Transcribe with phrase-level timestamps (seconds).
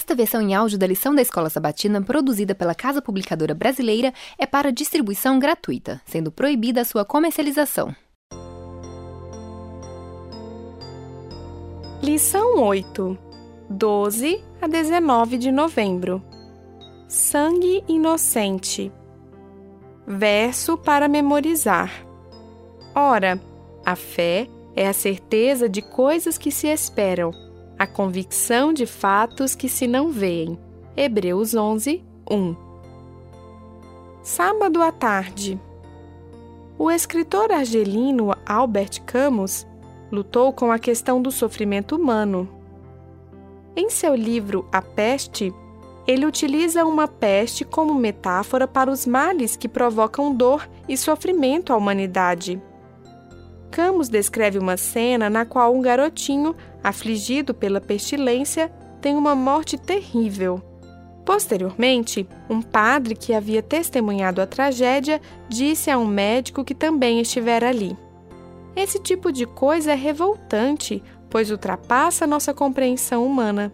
[0.00, 4.46] Esta versão em áudio da lição da Escola Sabatina, produzida pela Casa Publicadora Brasileira, é
[4.46, 7.94] para distribuição gratuita, sendo proibida a sua comercialização.
[12.02, 13.18] Lição 8,
[13.68, 16.22] 12 a 19 de novembro.
[17.06, 18.90] Sangue inocente.
[20.06, 21.92] Verso para memorizar.
[22.94, 23.38] Ora,
[23.84, 27.32] a fé é a certeza de coisas que se esperam,
[27.80, 30.58] a convicção de fatos que se não veem.
[30.94, 32.56] Hebreus 11, 1.
[34.22, 35.58] Sábado à tarde.
[36.78, 39.66] O escritor argelino Albert Camus
[40.12, 42.46] lutou com a questão do sofrimento humano.
[43.74, 45.50] Em seu livro A Peste,
[46.06, 51.78] ele utiliza uma peste como metáfora para os males que provocam dor e sofrimento à
[51.78, 52.60] humanidade.
[53.70, 58.70] Camus descreve uma cena na qual um garotinho, afligido pela pestilência,
[59.00, 60.62] tem uma morte terrível.
[61.24, 67.68] Posteriormente, um padre que havia testemunhado a tragédia disse a um médico que também estivera
[67.68, 67.96] ali:
[68.74, 73.72] Esse tipo de coisa é revoltante, pois ultrapassa nossa compreensão humana.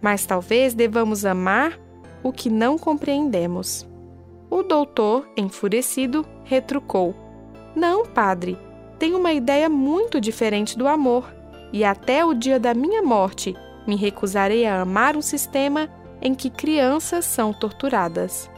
[0.00, 1.78] Mas talvez devamos amar
[2.22, 3.86] o que não compreendemos.
[4.48, 7.14] O doutor, enfurecido, retrucou:
[7.74, 8.56] Não, padre,
[9.02, 11.34] tenho uma ideia muito diferente do amor,
[11.72, 13.52] e até o dia da minha morte
[13.84, 15.88] me recusarei a amar um sistema
[16.20, 18.48] em que crianças são torturadas.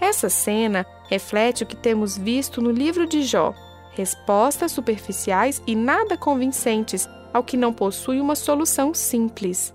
[0.00, 3.54] Essa cena reflete o que temos visto no livro de Jó:
[3.92, 9.72] respostas superficiais e nada convincentes ao que não possui uma solução simples.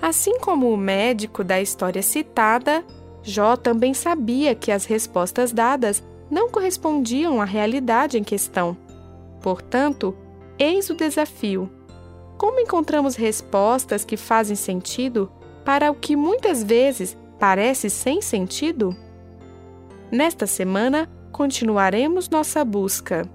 [0.00, 2.82] Assim como o médico da história citada,
[3.22, 8.76] Jó também sabia que as respostas dadas não correspondiam à realidade em questão.
[9.40, 10.16] Portanto,
[10.58, 11.70] eis o desafio.
[12.36, 15.30] Como encontramos respostas que fazem sentido
[15.64, 18.96] para o que muitas vezes parece sem sentido?
[20.10, 23.28] Nesta semana, continuaremos nossa busca.